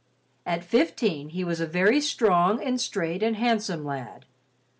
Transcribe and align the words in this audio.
At 0.47 0.63
fifteen, 0.63 1.29
he 1.29 1.43
was 1.43 1.59
a 1.59 1.67
very 1.67 2.01
strong 2.01 2.59
and 2.63 2.81
straight 2.81 3.21
and 3.21 3.35
handsome 3.35 3.85
lad. 3.85 4.25